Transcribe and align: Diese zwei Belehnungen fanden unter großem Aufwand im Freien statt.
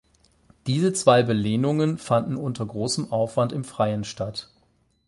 Diese 0.65 0.93
zwei 0.93 1.21
Belehnungen 1.21 1.99
fanden 1.99 2.35
unter 2.35 2.65
großem 2.65 3.11
Aufwand 3.11 3.51
im 3.53 3.63
Freien 3.63 4.03
statt. 4.03 4.49